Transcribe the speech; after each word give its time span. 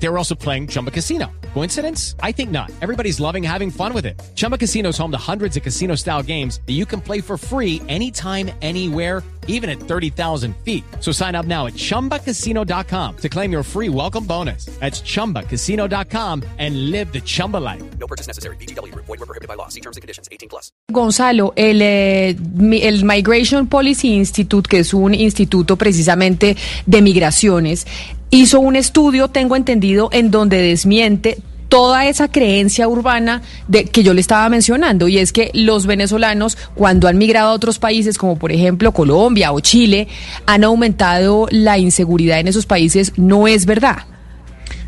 They 0.00 0.08
were 0.08 0.18
also 0.18 0.34
playing 0.34 0.68
Chumba 0.68 0.90
Casino. 0.90 1.30
Coincidence? 1.54 2.14
I 2.22 2.32
think 2.32 2.50
not. 2.50 2.70
Everybody's 2.80 3.18
loving 3.20 3.42
having 3.42 3.70
fun 3.70 3.92
with 3.92 4.06
it. 4.06 4.20
Chumba 4.34 4.56
Casino 4.56 4.90
is 4.90 4.98
home 4.98 5.10
to 5.10 5.18
hundreds 5.18 5.56
of 5.56 5.62
casino 5.62 5.96
style 5.96 6.22
games 6.22 6.60
that 6.66 6.74
you 6.74 6.86
can 6.86 7.00
play 7.00 7.20
for 7.20 7.36
free 7.36 7.82
anytime, 7.88 8.50
anywhere, 8.62 9.22
even 9.48 9.68
at 9.68 9.80
30,000 9.80 10.54
feet. 10.58 10.84
So 11.00 11.10
sign 11.10 11.34
up 11.34 11.46
now 11.46 11.66
at 11.66 11.72
chumbacasino.com 11.72 13.16
to 13.16 13.28
claim 13.28 13.50
your 13.50 13.62
free 13.62 13.88
welcome 13.88 14.24
bonus. 14.24 14.66
That's 14.78 15.00
chumbacasino.com 15.00 16.44
and 16.58 16.90
live 16.90 17.12
the 17.12 17.20
Chumba 17.20 17.56
life. 17.56 17.82
No 17.98 18.06
purchase 18.06 18.28
necessary. 18.28 18.56
BGW. 18.56 18.94
Void 18.94 19.08
were 19.08 19.26
prohibited 19.26 19.48
by 19.48 19.54
law. 19.54 19.68
See 19.68 19.80
terms 19.80 19.96
and 19.96 20.02
conditions. 20.02 20.28
18 20.30 20.48
plus. 20.48 20.70
Gonzalo, 20.92 21.54
el, 21.56 21.80
eh, 21.82 22.36
el 22.82 23.04
Migration 23.04 23.66
Policy 23.66 24.14
Institute, 24.14 24.68
que 24.68 24.80
es 24.80 24.94
un 24.94 25.14
instituto 25.14 25.76
precisamente 25.76 26.56
de 26.86 27.02
migraciones, 27.02 27.86
hizo 28.30 28.60
un 28.60 28.76
estudio, 28.76 29.28
tengo 29.28 29.56
entendido, 29.56 30.08
en 30.12 30.30
donde 30.30 30.60
desmiente 30.60 31.38
toda 31.68 32.06
esa 32.06 32.28
creencia 32.28 32.88
urbana 32.88 33.42
de 33.68 33.84
que 33.84 34.02
yo 34.02 34.14
le 34.14 34.20
estaba 34.20 34.48
mencionando 34.48 35.06
y 35.06 35.18
es 35.18 35.32
que 35.32 35.50
los 35.52 35.86
venezolanos 35.86 36.56
cuando 36.74 37.08
han 37.08 37.18
migrado 37.18 37.50
a 37.50 37.52
otros 37.52 37.78
países 37.78 38.16
como 38.16 38.38
por 38.38 38.52
ejemplo 38.52 38.92
Colombia 38.92 39.52
o 39.52 39.60
Chile 39.60 40.08
han 40.46 40.64
aumentado 40.64 41.46
la 41.50 41.76
inseguridad 41.76 42.40
en 42.40 42.48
esos 42.48 42.64
países 42.64 43.12
no 43.16 43.46
es 43.46 43.66
verdad. 43.66 43.98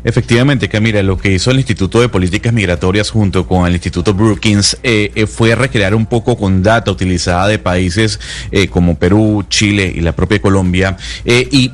Efectivamente, 0.03 0.67
Camila, 0.67 1.03
lo 1.03 1.17
que 1.17 1.31
hizo 1.31 1.51
el 1.51 1.57
Instituto 1.57 2.01
de 2.01 2.09
Políticas 2.09 2.51
Migratorias 2.53 3.11
junto 3.11 3.47
con 3.47 3.67
el 3.67 3.73
Instituto 3.73 4.13
Brookings 4.13 4.77
eh, 4.81 5.11
eh, 5.13 5.27
fue 5.27 5.53
recrear 5.53 5.93
un 5.93 6.07
poco 6.07 6.35
con 6.37 6.63
data 6.63 6.89
utilizada 6.89 7.47
de 7.47 7.59
países 7.59 8.19
eh, 8.51 8.67
como 8.67 8.97
Perú, 8.97 9.45
Chile 9.47 9.91
y 9.95 10.01
la 10.01 10.13
propia 10.13 10.41
Colombia 10.41 10.97
eh, 11.23 11.47
y 11.51 11.71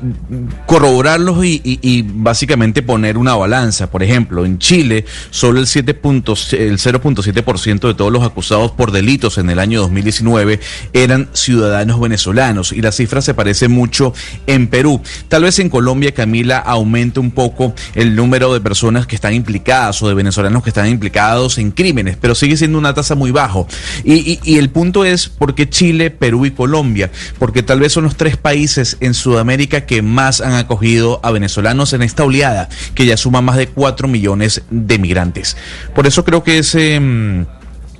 corroborarlos 0.66 1.44
y, 1.44 2.04
básicamente 2.06 2.82
poner 2.82 3.16
una 3.16 3.34
balanza. 3.34 3.90
Por 3.90 4.02
ejemplo, 4.02 4.44
en 4.44 4.58
Chile, 4.58 5.04
solo 5.30 5.60
el, 5.60 5.66
7 5.66 5.94
puntos- 5.94 6.52
el 6.52 6.78
0.7% 6.78 7.88
de 7.88 7.94
todos 7.94 8.12
los 8.12 8.22
acusados 8.24 8.72
por 8.72 8.92
delitos 8.92 9.38
en 9.38 9.48
el 9.50 9.58
año 9.58 9.80
2019 9.80 10.60
eran 10.92 11.28
ciudadanos 11.32 12.00
venezolanos 12.00 12.72
y 12.72 12.82
la 12.82 12.92
cifra 12.92 13.22
se 13.22 13.34
parece 13.34 13.68
mucho 13.68 14.12
en 14.46 14.68
Perú. 14.68 15.00
Tal 15.28 15.44
vez 15.44 15.58
en 15.58 15.70
Colombia, 15.70 16.12
Camila, 16.12 16.58
aumente 16.58 17.20
un 17.20 17.30
poco 17.30 17.74
el 17.94 18.17
número 18.18 18.52
de 18.52 18.60
personas 18.60 19.06
que 19.06 19.14
están 19.14 19.32
implicadas 19.32 20.02
o 20.02 20.08
de 20.08 20.14
venezolanos 20.14 20.62
que 20.62 20.70
están 20.70 20.88
implicados 20.88 21.56
en 21.58 21.70
crímenes, 21.70 22.16
pero 22.20 22.34
sigue 22.34 22.56
siendo 22.56 22.76
una 22.76 22.92
tasa 22.92 23.14
muy 23.14 23.30
bajo. 23.30 23.66
Y, 24.04 24.58
el 24.58 24.70
punto 24.70 25.04
es 25.04 25.28
por 25.28 25.54
qué 25.54 25.70
Chile, 25.70 26.10
Perú 26.10 26.44
y 26.44 26.50
Colombia, 26.50 27.10
porque 27.38 27.62
tal 27.62 27.78
vez 27.78 27.92
son 27.92 28.04
los 28.04 28.16
tres 28.16 28.36
países 28.36 28.96
en 29.00 29.14
Sudamérica 29.14 29.86
que 29.86 30.02
más 30.02 30.40
han 30.40 30.54
acogido 30.54 31.20
a 31.22 31.30
venezolanos 31.30 31.92
en 31.92 32.02
esta 32.02 32.24
oleada, 32.24 32.68
que 32.94 33.06
ya 33.06 33.16
suma 33.16 33.40
más 33.40 33.56
de 33.56 33.68
4 33.68 34.08
millones 34.08 34.62
de 34.70 34.98
migrantes. 34.98 35.56
Por 35.94 36.06
eso 36.06 36.24
creo 36.24 36.42
que 36.42 36.58
es... 36.58 36.76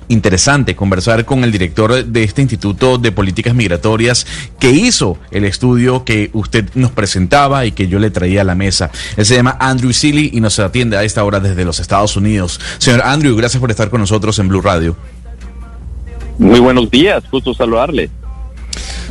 interesante 0.09 0.75
conversar 0.75 1.23
con 1.23 1.43
el 1.43 1.51
director 1.51 2.03
de 2.03 2.23
este 2.23 2.41
Instituto 2.41 2.97
de 2.97 3.11
Políticas 3.11 3.55
Migratorias 3.55 4.27
que 4.59 4.71
hizo 4.71 5.17
el 5.31 5.45
estudio 5.45 6.03
que 6.03 6.29
usted 6.33 6.69
nos 6.75 6.91
presentaba 6.91 7.65
y 7.65 7.71
que 7.71 7.87
yo 7.87 7.99
le 7.99 8.11
traía 8.11 8.41
a 8.41 8.43
la 8.43 8.55
mesa. 8.55 8.91
Él 9.15 9.25
se 9.25 9.35
llama 9.35 9.55
Andrew 9.59 9.93
Seeley 9.93 10.31
y 10.33 10.41
nos 10.41 10.59
atiende 10.59 10.97
a 10.97 11.03
esta 11.03 11.23
hora 11.23 11.39
desde 11.39 11.63
los 11.63 11.79
Estados 11.79 12.17
Unidos. 12.17 12.59
Señor 12.79 13.01
Andrew, 13.03 13.35
gracias 13.35 13.61
por 13.61 13.71
estar 13.71 13.89
con 13.89 14.01
nosotros 14.01 14.37
en 14.39 14.49
Blue 14.49 14.61
Radio. 14.61 14.97
Muy 16.37 16.59
buenos 16.59 16.89
días, 16.89 17.23
gusto 17.31 17.53
saludarle. 17.53 18.09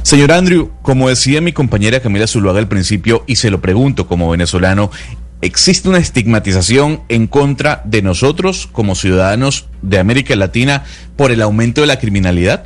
Señor 0.03 0.33
Andrew, 0.33 0.71
como 0.81 1.09
decía 1.09 1.41
mi 1.41 1.53
compañera 1.53 2.01
Camila 2.01 2.27
Zuluaga 2.27 2.59
al 2.59 2.69
principio, 2.69 3.25
y 3.27 3.37
se 3.37 3.51
lo 3.51 3.61
pregunto 3.61 4.07
como 4.07 4.31
venezolano, 4.31 4.91
¿existe 5.41 5.89
una 5.89 5.99
estigmatización 5.99 7.01
en 7.09 7.27
contra 7.27 7.83
de 7.85 8.03
nosotros 8.03 8.67
como 8.67 8.95
ciudadanos 8.95 9.69
de 9.83 9.99
América 9.99 10.35
Latina 10.37 10.85
por 11.17 11.31
el 11.31 11.43
aumento 11.43 11.81
de 11.81 11.87
la 11.87 11.99
criminalidad? 11.99 12.65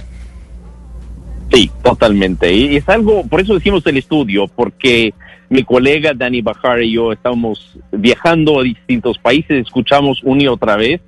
Sí, 1.53 1.71
totalmente. 1.83 2.53
Y 2.53 2.77
es 2.77 2.89
algo, 2.89 3.27
por 3.27 3.41
eso 3.41 3.55
decimos 3.55 3.87
el 3.87 3.99
estudio, 3.99 4.47
porque 4.49 5.13
mi 5.51 5.65
colega 5.65 6.15
Dani 6.15 6.41
Bajar 6.41 6.83
y 6.83 6.93
yo 6.93 7.13
estamos 7.13 7.79
viajando 7.91 8.61
a 8.61 8.63
distintos 8.63 9.19
países, 9.19 9.67
escuchamos 9.67 10.21
una 10.23 10.45
y 10.45 10.49
otra 10.49 10.77
vez 10.77 11.03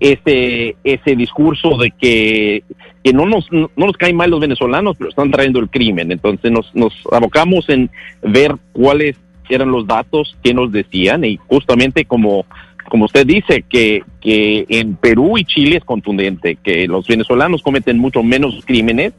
ese, 0.00 0.76
ese 0.82 1.14
discurso 1.14 1.76
de 1.76 1.90
que, 1.90 2.64
que 3.04 3.12
no, 3.12 3.26
nos, 3.26 3.52
no 3.52 3.70
nos 3.76 3.96
caen 3.96 4.16
mal 4.16 4.30
los 4.30 4.40
venezolanos, 4.40 4.96
pero 4.96 5.10
están 5.10 5.30
trayendo 5.30 5.60
el 5.60 5.68
crimen. 5.68 6.10
Entonces 6.10 6.50
nos, 6.50 6.74
nos 6.74 6.92
abocamos 7.12 7.68
en 7.68 7.90
ver 8.22 8.56
cuáles 8.72 9.16
eran 9.54 9.70
los 9.70 9.86
datos 9.86 10.36
que 10.42 10.54
nos 10.54 10.72
decían 10.72 11.24
y 11.24 11.38
justamente 11.48 12.04
como, 12.04 12.46
como 12.88 13.06
usted 13.06 13.26
dice, 13.26 13.64
que, 13.68 14.02
que 14.20 14.66
en 14.68 14.96
Perú 14.96 15.38
y 15.38 15.44
Chile 15.44 15.76
es 15.76 15.84
contundente, 15.84 16.56
que 16.56 16.86
los 16.86 17.06
venezolanos 17.06 17.62
cometen 17.62 17.98
mucho 17.98 18.22
menos 18.22 18.62
crímenes 18.64 19.12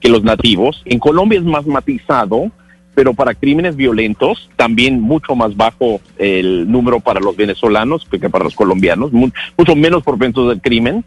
que 0.00 0.08
los 0.08 0.22
nativos. 0.22 0.82
En 0.84 0.98
Colombia 0.98 1.38
es 1.38 1.44
más 1.44 1.66
matizado, 1.66 2.50
pero 2.98 3.14
para 3.14 3.32
crímenes 3.32 3.76
violentos 3.76 4.50
también 4.56 5.00
mucho 5.00 5.36
más 5.36 5.56
bajo 5.56 6.00
el 6.18 6.68
número 6.68 6.98
para 6.98 7.20
los 7.20 7.36
venezolanos 7.36 8.04
que 8.10 8.28
para 8.28 8.42
los 8.42 8.56
colombianos, 8.56 9.12
mu- 9.12 9.30
mucho 9.56 9.76
menos 9.76 10.02
propensos 10.02 10.50
al 10.50 10.60
crimen. 10.60 11.04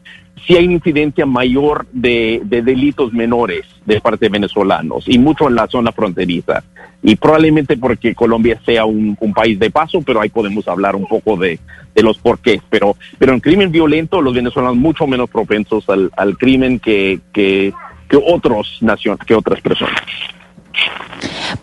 Sí 0.47 0.56
hay 0.56 0.63
incidencia 0.63 1.25
mayor 1.25 1.85
de, 1.91 2.44
de 2.46 2.62
delitos 2.62 3.12
menores 3.12 3.66
de 3.85 4.00
parte 4.00 4.28
de 4.28 4.29
venezolanos 4.29 5.03
y 5.06 5.19
mucho 5.19 5.50
en 5.50 5.56
la 5.56 5.68
zona 5.68 5.91
fronteriza. 5.91 6.63
Y 7.03 7.18
probablemente 7.18 7.75
porque 7.75 8.16
Colombia 8.16 8.58
sea 8.66 8.85
un, 8.85 9.18
país 9.34 9.59
de 9.59 9.69
paso, 9.69 10.02
pero 10.02 10.22
ahí 10.22 10.29
podemos 10.29 10.66
hablar 10.69 10.96
un 10.96 11.08
poco 11.08 11.35
de, 11.35 11.59
de 11.94 12.03
los 12.03 12.18
porqués. 12.19 12.62
Pero, 12.69 12.96
pero 13.19 13.34
en 13.34 13.41
crimen 13.41 13.69
violento 13.69 14.22
los 14.22 14.34
venezolanos 14.34 14.78
mucho 14.78 15.06
menos 15.08 15.29
propensos 15.29 15.90
al, 15.90 16.09
crimen 16.38 16.79
que, 16.79 17.19
que, 17.34 17.73
que 18.08 18.16
otros 18.16 18.78
nacion- 18.79 19.18
que 19.25 19.35
otras 19.35 19.59
personas. 19.59 20.00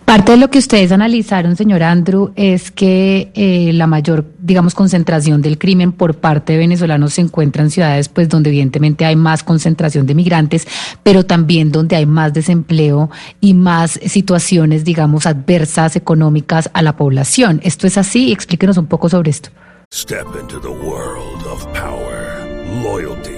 Parte 0.04 0.32
de 0.32 0.38
lo 0.38 0.50
que 0.50 0.58
ustedes 0.58 0.92
analizaron, 0.92 1.56
señor 1.56 1.82
Andrew, 1.82 2.32
es 2.36 2.70
que 2.70 3.30
eh, 3.34 3.72
la 3.74 3.86
mayor, 3.86 4.24
digamos, 4.40 4.74
concentración 4.74 5.42
del 5.42 5.58
crimen 5.58 5.92
por 5.92 6.14
parte 6.14 6.54
de 6.54 6.58
venezolanos 6.58 7.14
se 7.14 7.20
encuentra 7.20 7.62
en 7.62 7.70
ciudades, 7.70 8.08
pues, 8.08 8.28
donde 8.28 8.50
evidentemente 8.50 9.04
hay 9.04 9.16
más 9.16 9.42
concentración 9.42 10.06
de 10.06 10.14
migrantes, 10.14 10.66
pero 11.02 11.24
también 11.24 11.72
donde 11.72 11.96
hay 11.96 12.06
más 12.06 12.32
desempleo 12.32 13.10
y 13.40 13.54
más 13.54 14.00
situaciones, 14.06 14.84
digamos, 14.84 15.26
adversas 15.26 15.96
económicas 15.96 16.70
a 16.72 16.82
la 16.82 16.96
población. 16.96 17.60
¿Esto 17.62 17.86
es 17.86 17.98
así? 17.98 18.32
Explíquenos 18.32 18.78
un 18.78 18.86
poco 18.86 19.08
sobre 19.08 19.30
esto. 19.30 19.50
Step 19.92 20.26
into 20.38 20.60
the 20.60 20.68
world 20.68 21.46
of 21.46 21.64
power, 21.72 22.44
loyalty, 22.82 23.37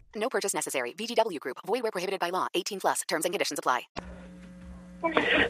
No 0.21 0.29
purchase 0.29 0.55
necessary. 0.55 0.93
VGW 0.93 1.39
Group. 1.39 1.57
Void 1.65 1.81
where 1.81 1.91
prohibited 1.91 2.19
by 2.19 2.29
law. 2.29 2.47
18 2.53 2.79
plus. 2.79 3.01
Terms 3.07 3.25
and 3.25 3.33
conditions 3.33 3.59
apply. 3.59 3.87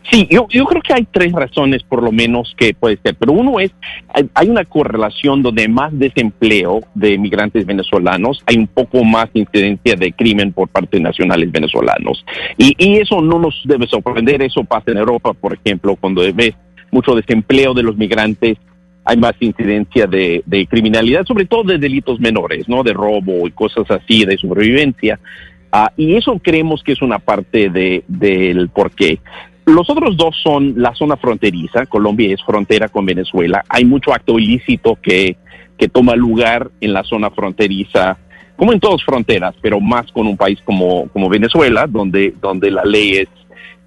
Sí, 0.09 0.27
yo, 0.31 0.47
yo 0.49 0.65
creo 0.65 0.81
que 0.81 0.93
hay 0.93 1.05
tres 1.11 1.33
razones 1.33 1.83
por 1.83 2.01
lo 2.01 2.13
menos 2.13 2.53
que 2.57 2.73
puede 2.73 2.97
ser, 3.03 3.15
pero 3.15 3.33
uno 3.33 3.59
es, 3.59 3.71
hay, 4.13 4.29
hay 4.33 4.49
una 4.49 4.63
correlación 4.63 5.43
donde 5.43 5.67
más 5.67 5.91
desempleo 5.97 6.79
de 6.95 7.17
migrantes 7.17 7.65
venezolanos, 7.65 8.41
hay 8.45 8.55
un 8.55 8.67
poco 8.67 9.03
más 9.03 9.29
incidencia 9.33 9.95
de 9.95 10.13
crimen 10.13 10.53
por 10.53 10.69
parte 10.69 10.97
de 10.97 11.03
nacionales 11.03 11.51
venezolanos. 11.51 12.25
Y, 12.57 12.75
y 12.77 12.99
eso 12.99 13.21
no 13.21 13.39
nos 13.39 13.61
debe 13.65 13.87
sorprender, 13.87 14.41
eso 14.41 14.63
pasa 14.63 14.91
en 14.91 14.97
Europa, 14.97 15.33
por 15.33 15.53
ejemplo, 15.53 15.97
cuando 15.97 16.21
ves 16.33 16.55
mucho 16.91 17.13
desempleo 17.13 17.73
de 17.73 17.83
los 17.83 17.97
migrantes, 17.97 18.57
hay 19.03 19.17
más 19.17 19.33
incidencia 19.39 20.05
de, 20.05 20.43
de 20.45 20.67
criminalidad, 20.67 21.25
sobre 21.25 21.45
todo 21.45 21.63
de 21.63 21.77
delitos 21.77 22.19
menores, 22.19 22.69
¿no? 22.69 22.83
De 22.83 22.93
robo 22.93 23.47
y 23.47 23.51
cosas 23.51 23.89
así, 23.89 24.25
de 24.25 24.37
sobrevivencia. 24.37 25.19
Ah, 25.71 25.91
y 25.95 26.15
eso 26.15 26.39
creemos 26.43 26.83
que 26.83 26.91
es 26.91 27.01
una 27.01 27.19
parte 27.19 27.69
de, 27.69 28.03
del 28.07 28.69
porqué. 28.69 29.19
Los 29.65 29.89
otros 29.89 30.17
dos 30.17 30.35
son 30.43 30.73
la 30.77 30.93
zona 30.95 31.17
fronteriza. 31.17 31.85
Colombia 31.85 32.33
es 32.33 32.43
frontera 32.43 32.89
con 32.89 33.05
Venezuela. 33.05 33.63
Hay 33.69 33.85
mucho 33.85 34.13
acto 34.13 34.37
ilícito 34.37 34.97
que, 35.01 35.37
que 35.77 35.87
toma 35.87 36.15
lugar 36.15 36.69
en 36.81 36.93
la 36.93 37.03
zona 37.03 37.31
fronteriza, 37.31 38.17
como 38.57 38.73
en 38.73 38.79
todas 38.79 39.03
fronteras, 39.03 39.55
pero 39.61 39.79
más 39.79 40.11
con 40.11 40.27
un 40.27 40.35
país 40.35 40.59
como, 40.63 41.07
como 41.09 41.29
Venezuela, 41.29 41.87
donde, 41.87 42.33
donde 42.41 42.69
la 42.69 42.83
ley 42.83 43.17
es, 43.17 43.29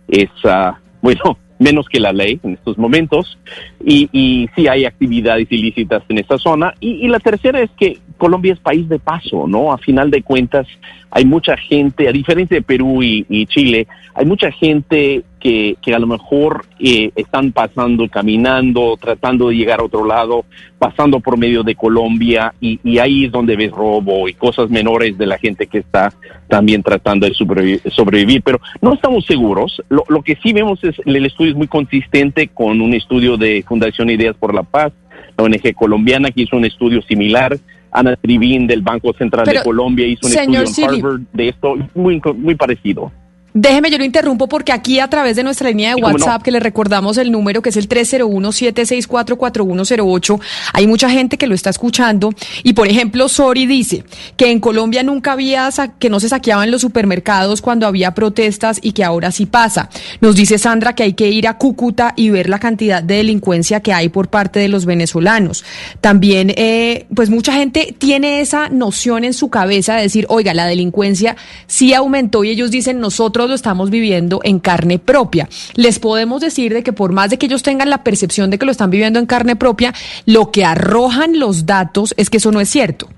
es 0.08 0.30
ah, 0.44 0.78
bueno, 1.02 1.38
menos 1.58 1.86
que 1.88 2.00
la 2.00 2.12
ley 2.12 2.40
en 2.42 2.54
estos 2.54 2.78
momentos, 2.78 3.38
y, 3.84 4.08
y 4.12 4.48
sí 4.54 4.66
hay 4.68 4.84
actividades 4.84 5.46
ilícitas 5.50 6.02
en 6.08 6.18
esta 6.18 6.38
zona. 6.38 6.74
Y, 6.80 7.04
y, 7.04 7.08
la 7.08 7.20
tercera 7.20 7.60
es 7.60 7.70
que 7.78 7.98
Colombia 8.18 8.52
es 8.52 8.58
país 8.58 8.88
de 8.88 8.98
paso, 8.98 9.46
¿no? 9.46 9.72
A 9.72 9.78
final 9.78 10.10
de 10.10 10.22
cuentas, 10.22 10.66
hay 11.10 11.24
mucha 11.24 11.56
gente, 11.56 12.08
a 12.08 12.12
diferencia 12.12 12.56
de 12.56 12.62
Perú 12.62 13.02
y, 13.02 13.24
y 13.28 13.46
Chile, 13.46 13.86
hay 14.14 14.26
mucha 14.26 14.50
gente 14.50 15.22
que, 15.44 15.76
que 15.82 15.94
a 15.94 15.98
lo 15.98 16.06
mejor 16.06 16.64
eh, 16.78 17.10
están 17.16 17.52
pasando, 17.52 18.08
caminando, 18.08 18.96
tratando 18.98 19.50
de 19.50 19.56
llegar 19.56 19.80
a 19.80 19.84
otro 19.84 20.06
lado, 20.06 20.46
pasando 20.78 21.20
por 21.20 21.36
medio 21.36 21.62
de 21.62 21.74
Colombia, 21.74 22.54
y, 22.62 22.80
y 22.82 22.98
ahí 22.98 23.26
es 23.26 23.32
donde 23.32 23.54
ves 23.54 23.70
robo 23.70 24.26
y 24.26 24.32
cosas 24.32 24.70
menores 24.70 25.18
de 25.18 25.26
la 25.26 25.36
gente 25.36 25.66
que 25.66 25.78
está 25.80 26.14
también 26.48 26.82
tratando 26.82 27.26
de 27.26 27.34
sobrevivir. 27.34 27.82
sobrevivir. 27.92 28.40
Pero 28.42 28.58
no 28.80 28.94
estamos 28.94 29.26
seguros. 29.26 29.82
Lo, 29.90 30.04
lo 30.08 30.22
que 30.22 30.38
sí 30.42 30.54
vemos 30.54 30.82
es 30.82 30.96
el 31.04 31.26
estudio 31.26 31.50
es 31.50 31.58
muy 31.58 31.68
consistente 31.68 32.48
con 32.48 32.80
un 32.80 32.94
estudio 32.94 33.36
de 33.36 33.62
Fundación 33.68 34.08
Ideas 34.08 34.36
por 34.36 34.54
la 34.54 34.62
Paz, 34.62 34.94
la 35.36 35.44
ONG 35.44 35.74
colombiana 35.74 36.30
que 36.30 36.40
hizo 36.40 36.56
un 36.56 36.64
estudio 36.64 37.02
similar. 37.02 37.58
Ana 37.92 38.16
Tribín 38.16 38.66
del 38.66 38.80
Banco 38.80 39.12
Central 39.12 39.44
Pero, 39.44 39.60
de 39.60 39.64
Colombia 39.64 40.06
hizo 40.06 40.26
un 40.26 40.32
estudio 40.32 40.60
en 40.60 40.94
Harvard 41.04 41.20
de 41.32 41.48
esto, 41.50 41.76
muy, 41.94 42.20
muy 42.34 42.54
parecido. 42.54 43.12
Déjeme, 43.56 43.88
yo 43.88 43.98
lo 43.98 44.04
interrumpo 44.04 44.48
porque 44.48 44.72
aquí 44.72 44.98
a 44.98 45.06
través 45.06 45.36
de 45.36 45.44
nuestra 45.44 45.68
línea 45.68 45.94
de 45.94 46.02
WhatsApp, 46.02 46.38
no? 46.38 46.42
que 46.42 46.50
le 46.50 46.58
recordamos 46.58 47.18
el 47.18 47.30
número 47.30 47.62
que 47.62 47.68
es 47.68 47.76
el 47.76 47.88
301-764-4108, 47.88 50.40
hay 50.72 50.88
mucha 50.88 51.08
gente 51.08 51.38
que 51.38 51.46
lo 51.46 51.54
está 51.54 51.70
escuchando. 51.70 52.30
Y 52.64 52.72
por 52.72 52.88
ejemplo, 52.88 53.28
Sori 53.28 53.66
dice 53.66 54.02
que 54.36 54.50
en 54.50 54.58
Colombia 54.58 55.04
nunca 55.04 55.30
había, 55.30 55.70
que 56.00 56.10
no 56.10 56.18
se 56.18 56.30
saqueaban 56.30 56.72
los 56.72 56.80
supermercados 56.80 57.62
cuando 57.62 57.86
había 57.86 58.12
protestas 58.12 58.80
y 58.82 58.90
que 58.90 59.04
ahora 59.04 59.30
sí 59.30 59.46
pasa. 59.46 59.88
Nos 60.20 60.34
dice 60.34 60.58
Sandra 60.58 60.96
que 60.96 61.04
hay 61.04 61.12
que 61.12 61.30
ir 61.30 61.46
a 61.46 61.56
Cúcuta 61.56 62.12
y 62.16 62.30
ver 62.30 62.48
la 62.48 62.58
cantidad 62.58 63.04
de 63.04 63.18
delincuencia 63.18 63.78
que 63.78 63.92
hay 63.92 64.08
por 64.08 64.30
parte 64.30 64.58
de 64.58 64.66
los 64.66 64.84
venezolanos. 64.84 65.64
También, 66.00 66.52
eh, 66.56 67.06
pues 67.14 67.30
mucha 67.30 67.52
gente 67.52 67.94
tiene 67.96 68.40
esa 68.40 68.68
noción 68.68 69.22
en 69.22 69.32
su 69.32 69.48
cabeza 69.48 69.94
de 69.94 70.02
decir, 70.02 70.26
oiga, 70.28 70.54
la 70.54 70.66
delincuencia 70.66 71.36
sí 71.68 71.94
aumentó 71.94 72.42
y 72.42 72.50
ellos 72.50 72.72
dicen, 72.72 72.98
nosotros 72.98 73.43
lo 73.48 73.54
estamos 73.54 73.90
viviendo 73.90 74.40
en 74.44 74.58
carne 74.58 74.98
propia. 74.98 75.48
Les 75.74 75.98
podemos 75.98 76.40
decir 76.40 76.72
de 76.72 76.82
que 76.82 76.92
por 76.92 77.12
más 77.12 77.30
de 77.30 77.38
que 77.38 77.46
ellos 77.46 77.62
tengan 77.62 77.90
la 77.90 78.04
percepción 78.04 78.50
de 78.50 78.58
que 78.58 78.66
lo 78.66 78.72
están 78.72 78.90
viviendo 78.90 79.18
en 79.18 79.26
carne 79.26 79.56
propia, 79.56 79.92
lo 80.26 80.50
que 80.50 80.64
arrojan 80.64 81.38
los 81.38 81.66
datos 81.66 82.14
es 82.16 82.30
que 82.30 82.38
eso 82.38 82.52
no 82.52 82.60
es 82.60 82.68
cierto. 82.68 83.08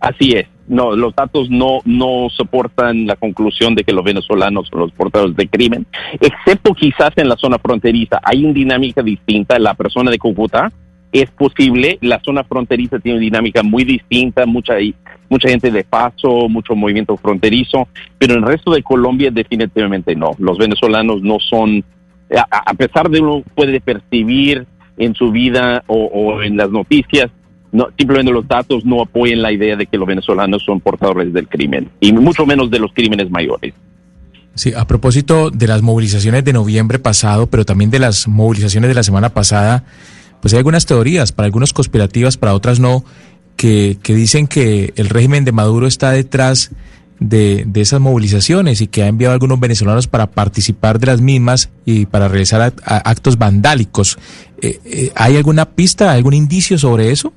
Así 0.00 0.32
es. 0.32 0.46
No, 0.66 0.96
los 0.96 1.14
datos 1.14 1.50
no, 1.50 1.80
no 1.84 2.28
soportan 2.30 3.06
la 3.06 3.16
conclusión 3.16 3.74
de 3.74 3.84
que 3.84 3.92
los 3.92 4.04
venezolanos 4.04 4.68
son 4.68 4.80
los 4.80 4.92
portadores 4.92 5.36
de 5.36 5.46
crimen, 5.46 5.86
excepto 6.20 6.72
quizás 6.72 7.10
en 7.16 7.28
la 7.28 7.36
zona 7.36 7.58
fronteriza. 7.58 8.18
Hay 8.22 8.44
una 8.44 8.54
dinámica 8.54 9.02
distinta. 9.02 9.58
La 9.58 9.74
persona 9.74 10.10
de 10.10 10.18
Cúcuta 10.18 10.72
es 11.12 11.30
posible. 11.30 11.98
La 12.00 12.20
zona 12.24 12.44
fronteriza 12.44 12.98
tiene 12.98 13.18
una 13.18 13.24
dinámica 13.24 13.62
muy 13.62 13.84
distinta, 13.84 14.46
mucha 14.46 14.74
mucha 15.34 15.48
gente 15.48 15.72
de 15.72 15.82
paso, 15.82 16.48
mucho 16.48 16.76
movimiento 16.76 17.16
fronterizo, 17.16 17.88
pero 18.18 18.34
en 18.34 18.44
el 18.44 18.46
resto 18.46 18.72
de 18.72 18.84
Colombia 18.84 19.32
definitivamente 19.32 20.14
no. 20.14 20.30
Los 20.38 20.58
venezolanos 20.58 21.22
no 21.22 21.38
son, 21.40 21.84
a, 22.50 22.74
pesar 22.74 23.10
de 23.10 23.20
uno 23.20 23.42
puede 23.56 23.80
percibir 23.80 24.64
en 24.96 25.12
su 25.14 25.32
vida 25.32 25.82
o, 25.88 26.04
o 26.04 26.42
en 26.42 26.56
las 26.56 26.70
noticias, 26.70 27.32
no, 27.72 27.88
simplemente 27.98 28.30
los 28.30 28.46
datos 28.46 28.84
no 28.84 29.02
apoyan 29.02 29.42
la 29.42 29.50
idea 29.50 29.74
de 29.74 29.86
que 29.86 29.98
los 29.98 30.06
venezolanos 30.06 30.62
son 30.64 30.78
portadores 30.78 31.32
del 31.32 31.48
crimen, 31.48 31.90
y 31.98 32.12
mucho 32.12 32.46
menos 32.46 32.70
de 32.70 32.78
los 32.78 32.92
crímenes 32.92 33.28
mayores. 33.28 33.74
Sí, 34.54 34.72
a 34.76 34.86
propósito 34.86 35.50
de 35.50 35.66
las 35.66 35.82
movilizaciones 35.82 36.44
de 36.44 36.52
noviembre 36.52 37.00
pasado, 37.00 37.48
pero 37.48 37.64
también 37.64 37.90
de 37.90 37.98
las 37.98 38.28
movilizaciones 38.28 38.86
de 38.86 38.94
la 38.94 39.02
semana 39.02 39.30
pasada, 39.30 39.82
pues 40.40 40.54
hay 40.54 40.58
algunas 40.58 40.86
teorías, 40.86 41.32
para 41.32 41.46
algunos 41.46 41.72
conspirativas, 41.72 42.36
para 42.36 42.54
otras 42.54 42.78
no, 42.78 43.02
que, 43.56 43.96
dicen 44.06 44.46
que 44.46 44.92
el 44.96 45.08
régimen 45.08 45.44
de 45.44 45.52
Maduro 45.52 45.86
está 45.86 46.10
detrás 46.10 46.72
de, 47.20 47.64
de, 47.66 47.80
esas 47.80 48.00
movilizaciones 48.00 48.80
y 48.80 48.88
que 48.88 49.02
ha 49.02 49.06
enviado 49.06 49.32
a 49.32 49.34
algunos 49.34 49.60
venezolanos 49.60 50.08
para 50.08 50.26
participar 50.26 50.98
de 50.98 51.06
las 51.06 51.20
mismas 51.20 51.70
y 51.84 52.06
para 52.06 52.28
realizar 52.28 52.72
actos 52.84 53.38
vandálicos. 53.38 54.18
Eh, 54.60 54.78
eh, 54.84 55.10
¿Hay 55.14 55.36
alguna 55.36 55.66
pista, 55.66 56.12
algún 56.12 56.34
indicio 56.34 56.78
sobre 56.78 57.10
eso? 57.10 57.32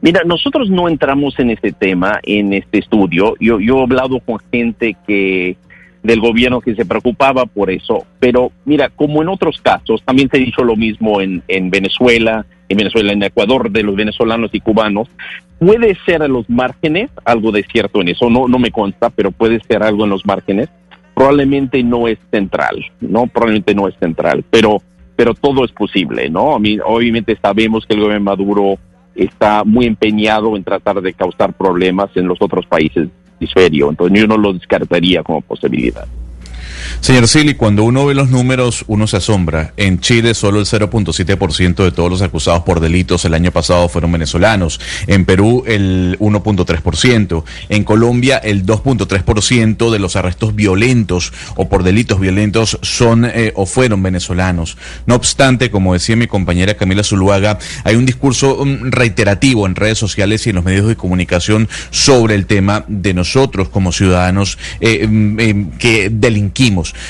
Mira, 0.00 0.22
nosotros 0.24 0.68
no 0.68 0.88
entramos 0.88 1.38
en 1.38 1.50
este 1.50 1.72
tema, 1.72 2.20
en 2.24 2.52
este 2.52 2.78
estudio. 2.78 3.34
Yo, 3.40 3.58
yo 3.58 3.78
he 3.78 3.82
hablado 3.82 4.20
con 4.20 4.38
gente 4.52 4.96
que 5.06 5.56
del 6.02 6.20
gobierno 6.20 6.60
que 6.60 6.74
se 6.74 6.84
preocupaba 6.84 7.46
por 7.46 7.70
eso, 7.70 8.04
pero 8.20 8.52
mira, 8.66 8.90
como 8.90 9.22
en 9.22 9.28
otros 9.28 9.58
casos, 9.62 10.02
también 10.04 10.28
se 10.28 10.36
ha 10.36 10.40
dicho 10.40 10.62
lo 10.62 10.76
mismo 10.76 11.22
en, 11.22 11.42
en 11.48 11.70
Venezuela, 11.70 12.44
en 12.68 12.76
Venezuela, 12.76 13.12
en 13.12 13.22
Ecuador, 13.22 13.70
de 13.70 13.82
los 13.82 13.96
venezolanos 13.96 14.50
y 14.52 14.60
cubanos, 14.60 15.08
puede 15.58 15.96
ser 16.06 16.22
a 16.22 16.28
los 16.28 16.48
márgenes 16.48 17.10
algo 17.24 17.52
de 17.52 17.62
cierto 17.64 18.00
en 18.00 18.08
eso, 18.08 18.30
no, 18.30 18.48
no 18.48 18.58
me 18.58 18.70
consta, 18.70 19.10
pero 19.10 19.30
puede 19.30 19.60
ser 19.60 19.82
algo 19.82 20.04
en 20.04 20.10
los 20.10 20.26
márgenes, 20.26 20.68
probablemente 21.14 21.82
no 21.82 22.08
es 22.08 22.18
central, 22.30 22.84
¿no? 23.00 23.26
Probablemente 23.26 23.74
no 23.74 23.88
es 23.88 23.94
central, 23.98 24.44
pero, 24.50 24.82
pero 25.16 25.34
todo 25.34 25.64
es 25.64 25.72
posible, 25.72 26.28
¿no? 26.28 26.56
Obviamente 26.86 27.38
sabemos 27.40 27.86
que 27.86 27.94
el 27.94 28.00
gobierno 28.00 28.24
Maduro 28.24 28.78
está 29.14 29.62
muy 29.64 29.86
empeñado 29.86 30.56
en 30.56 30.64
tratar 30.64 31.00
de 31.00 31.12
causar 31.12 31.52
problemas 31.52 32.10
en 32.16 32.26
los 32.26 32.38
otros 32.40 32.66
países 32.66 33.08
hemisferio, 33.38 33.90
entonces 33.90 34.20
yo 34.20 34.26
no 34.26 34.36
lo 34.36 34.52
descartaría 34.52 35.22
como 35.22 35.40
posibilidad. 35.40 36.06
Señor 37.00 37.28
Sili, 37.28 37.54
cuando 37.54 37.84
uno 37.84 38.06
ve 38.06 38.14
los 38.14 38.30
números, 38.30 38.84
uno 38.86 39.06
se 39.06 39.18
asombra. 39.18 39.72
En 39.76 40.00
Chile, 40.00 40.34
solo 40.34 40.60
el 40.60 40.66
0.7% 40.66 41.84
de 41.84 41.92
todos 41.92 42.10
los 42.10 42.22
acusados 42.22 42.62
por 42.62 42.80
delitos 42.80 43.24
el 43.24 43.34
año 43.34 43.50
pasado 43.50 43.88
fueron 43.88 44.12
venezolanos. 44.12 44.80
En 45.06 45.24
Perú, 45.24 45.64
el 45.66 46.16
1.3%. 46.20 47.44
En 47.68 47.84
Colombia, 47.84 48.38
el 48.38 48.64
2.3% 48.64 49.90
de 49.90 49.98
los 49.98 50.16
arrestos 50.16 50.54
violentos 50.54 51.32
o 51.56 51.68
por 51.68 51.82
delitos 51.82 52.20
violentos 52.20 52.78
son 52.82 53.24
eh, 53.24 53.52
o 53.54 53.66
fueron 53.66 54.02
venezolanos. 54.02 54.76
No 55.06 55.14
obstante, 55.14 55.70
como 55.70 55.92
decía 55.92 56.16
mi 56.16 56.26
compañera 56.26 56.74
Camila 56.74 57.04
Zuluaga, 57.04 57.58
hay 57.84 57.96
un 57.96 58.06
discurso 58.06 58.56
um, 58.56 58.90
reiterativo 58.90 59.66
en 59.66 59.74
redes 59.74 59.98
sociales 59.98 60.46
y 60.46 60.50
en 60.50 60.56
los 60.56 60.64
medios 60.64 60.86
de 60.86 60.96
comunicación 60.96 61.68
sobre 61.90 62.34
el 62.34 62.46
tema 62.46 62.84
de 62.88 63.14
nosotros 63.14 63.68
como 63.68 63.92
ciudadanos 63.92 64.58
eh, 64.80 65.08
eh, 65.38 65.66
que 65.78 66.10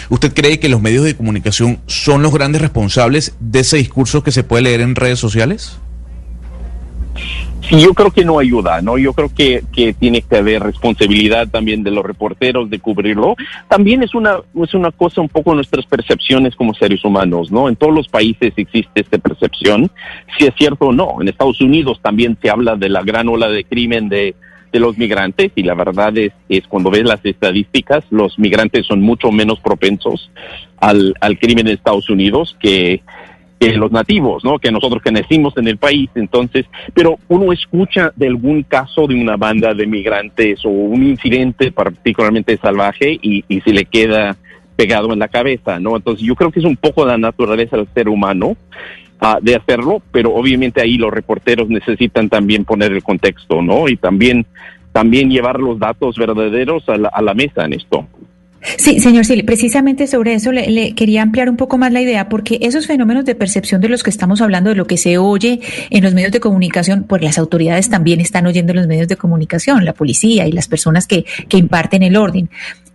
¿Usted 0.09 0.35
cree 0.35 0.59
que 0.59 0.69
los 0.69 0.81
medios 0.81 1.05
de 1.05 1.17
comunicación 1.17 1.79
son 1.87 2.23
los 2.23 2.33
grandes 2.33 2.63
responsables 2.63 3.37
de 3.41 3.61
ese 3.61 3.77
discurso 3.77 4.23
que 4.23 4.33
se 4.33 4.43
puede 4.43 4.63
leer 4.63 4.81
en 4.81 4.95
redes 4.95 5.19
sociales? 5.19 5.79
Sí, 7.69 7.81
yo 7.81 7.95
creo 7.95 8.11
que 8.11 8.25
no 8.25 8.39
ayuda, 8.39 8.83
¿no? 8.83 8.99
Yo 8.99 9.15
creo 9.15 9.31
que, 9.35 9.63
que 9.73 9.95
tiene 9.95 10.21
que 10.21 10.37
haber 10.37 10.63
responsabilidad 10.63 11.49
también 11.49 11.83
de 11.83 11.91
los 11.91 12.05
reporteros 12.05 12.69
de 12.69 12.79
cubrirlo. 12.79 13.37
También 13.69 14.03
es 14.03 14.15
una, 14.15 14.39
es 14.63 14.75
una 14.75 14.91
cosa 14.91 15.23
un 15.23 15.31
poco 15.31 15.55
nuestras 15.55 15.87
percepciones 15.87 16.55
como 16.57 16.75
seres 16.75 17.03
humanos, 17.05 17.51
¿no? 17.51 17.69
En 17.69 17.77
todos 17.77 17.95
los 17.95 18.09
países 18.09 18.53
existe 18.57 19.01
esta 19.01 19.17
percepción, 19.17 19.91
si 20.37 20.45
es 20.45 20.55
cierto 20.59 20.89
o 20.89 20.93
no. 20.93 21.23
En 21.23 21.29
Estados 21.29 21.61
Unidos 21.63 22.01
también 22.03 22.37
se 22.43 22.51
habla 22.51 22.77
de 22.77 22.91
la 22.91 23.03
gran 23.03 23.29
ola 23.29 23.49
de 23.49 23.65
crimen 23.65 24.11
de, 24.11 24.35
de 24.75 24.81
los 24.81 24.99
migrantes 24.99 25.53
y 25.55 25.63
la 25.63 25.75
verdad 25.75 26.19
es, 26.19 26.33
es 26.49 26.67
cuando 26.67 26.91
ves 26.91 27.05
las 27.05 27.25
estadísticas, 27.25 28.05
los 28.11 28.37
migrantes 28.41 28.85
son 28.87 29.01
mucho 29.01 29.31
menos 29.31 29.61
propensos 29.61 30.33
al, 30.79 31.15
al 31.21 31.39
crimen 31.39 31.69
en 31.69 31.75
Estados 31.75 32.11
Unidos 32.11 32.57
que, 32.59 33.01
que 33.61 33.69
los 33.75 33.93
nativos, 33.93 34.43
¿no? 34.45 34.59
Que 34.59 34.73
nosotros 34.73 35.01
que 35.01 35.13
nacimos 35.13 35.57
en 35.59 35.69
el 35.69 35.79
país. 35.79 36.11
Entonces, 36.17 36.67
pero 36.93 37.19
uno 37.29 37.53
escucha 37.53 38.13
de 38.17 38.27
algún 38.27 38.65
caso 38.65 39.07
de 39.07 39.15
una 39.15 39.37
banda 39.37 39.75
de 39.75 39.87
migrantes 39.87 40.65
o 40.65 40.71
un 40.71 41.05
incidente 41.05 41.71
particularmente 41.71 42.57
salvaje 42.57 43.17
y, 43.23 43.45
y 43.49 43.61
se 43.61 43.73
le 43.73 43.85
queda 43.85 44.37
pegado 44.75 45.13
en 45.13 45.21
la 45.21 45.29
cabeza, 45.29 45.79
¿no? 45.79 45.95
Entonces, 45.95 46.27
yo 46.27 46.35
creo 46.35 46.51
que 46.51 46.59
es 46.59 46.67
un 46.67 46.77
poco 46.77 47.07
la 47.07 47.17
naturaleza 47.17 47.77
del 47.77 47.87
ser 47.95 48.09
humano 48.09 48.57
de 49.41 49.57
hacerlo, 49.57 50.03
pero 50.13 50.35
obviamente 50.35 50.81
ahí 50.81 50.97
los 50.97 51.13
reporteros 51.13 51.69
necesitan 51.69 52.29
también 52.29 52.65
poner 52.65 52.93
el 52.93 53.03
contexto, 53.03 53.63
¿no? 53.63 53.89
Y 53.89 53.97
también, 53.97 54.47
también 54.93 55.31
llevar 55.31 55.61
los 55.61 55.79
datos 55.79 56.17
verdaderos 56.17 56.89
a 56.89 56.97
la, 56.97 57.09
a 57.09 57.23
la 57.23 57.35
mesa 57.35 57.65
en 57.65 57.75
esto. 57.75 58.07
Sí, 58.79 58.99
señor 58.99 59.27
Sili, 59.27 59.43
precisamente 59.43 60.07
sobre 60.07 60.35
eso 60.35 60.51
le, 60.51 60.71
le, 60.71 60.95
quería 60.95 61.21
ampliar 61.21 61.51
un 61.51 61.57
poco 61.57 61.77
más 61.77 61.93
la 61.93 62.01
idea, 62.01 62.31
porque 62.31 62.59
esos 62.63 62.87
fenómenos 62.87 63.27
de 63.27 63.35
percepción 63.35 63.81
de 63.83 63.91
los 63.91 64.03
que 64.03 64.09
estamos 64.09 64.41
hablando, 64.41 64.71
de 64.71 64.77
lo 64.77 64.87
que 64.87 64.97
se 64.97 65.19
oye 65.19 65.61
en 65.91 66.03
los 66.03 66.15
medios 66.15 66.33
de 66.33 66.41
comunicación, 66.41 67.05
pues 67.07 67.23
las 67.23 67.39
autoridades 67.39 67.91
también 67.91 68.21
están 68.21 68.47
oyendo 68.47 68.73
los 68.73 68.87
medios 68.87 69.07
de 69.07 69.17
comunicación, 69.17 69.85
la 69.85 69.93
policía 69.93 70.47
y 70.47 70.53
las 70.53 70.67
personas 70.67 71.07
que, 71.07 71.27
que 71.49 71.59
imparten 71.59 72.03
el 72.03 72.17
orden 72.17 72.49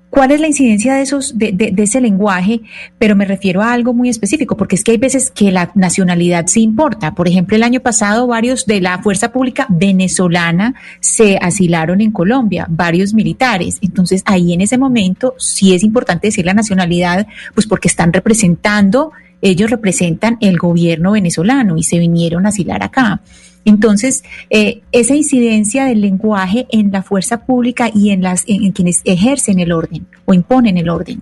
¿Cuál 0.09 0.31
es 0.31 0.39
la 0.39 0.47
incidencia 0.47 0.95
de, 0.95 1.01
esos, 1.03 1.37
de, 1.37 1.51
de, 1.51 1.83
ese 1.83 2.01
lenguaje? 2.01 2.61
Pero 2.97 3.15
me 3.15 3.25
refiero 3.25 3.61
a 3.61 3.73
algo 3.73 3.93
muy 3.93 4.09
específico, 4.09 4.57
porque 4.57 4.75
es 4.75 4.83
que 4.83 4.91
hay 4.91 4.97
veces 4.97 5.29
que 5.29 5.51
la 5.51 5.71
nacionalidad 5.75 6.47
sí 6.47 6.61
importa. 6.61 7.13
Por 7.13 7.27
ejemplo, 7.27 7.55
el 7.55 7.61
año 7.61 7.79
pasado 7.79 8.25
varios 8.25 8.65
de 8.65 8.81
la 8.81 8.99
fuerza 9.03 9.31
pública 9.31 9.67
venezolana 9.69 10.73
se 10.99 11.37
asilaron 11.37 12.01
en 12.01 12.11
Colombia, 12.11 12.65
varios 12.69 13.13
militares. 13.13 13.77
Entonces, 13.81 14.23
ahí 14.25 14.53
en 14.53 14.61
ese 14.61 14.79
momento 14.79 15.35
sí 15.37 15.75
es 15.75 15.83
importante 15.83 16.27
decir 16.27 16.45
la 16.45 16.55
nacionalidad, 16.55 17.27
pues 17.53 17.67
porque 17.67 17.87
están 17.87 18.11
representando, 18.11 19.11
ellos 19.41 19.69
representan 19.69 20.37
el 20.41 20.57
gobierno 20.57 21.11
venezolano 21.11 21.77
y 21.77 21.83
se 21.83 21.99
vinieron 21.99 22.45
a 22.45 22.49
asilar 22.49 22.83
acá. 22.83 23.21
Entonces, 23.65 24.23
eh, 24.49 24.81
esa 24.91 25.15
incidencia 25.15 25.85
del 25.85 26.01
lenguaje 26.01 26.65
en 26.71 26.91
la 26.91 27.03
fuerza 27.03 27.45
pública 27.45 27.89
y 27.93 28.11
en, 28.11 28.21
las, 28.21 28.43
en, 28.47 28.71
quienes 28.71 29.01
ejercen 29.05 29.59
el 29.59 29.71
orden 29.71 30.07
o 30.25 30.33
imponen 30.33 30.77
el 30.77 30.89
orden. 30.89 31.21